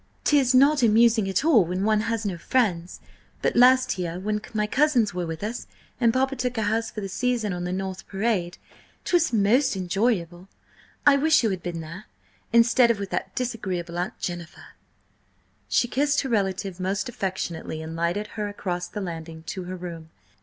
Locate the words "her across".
18.29-18.87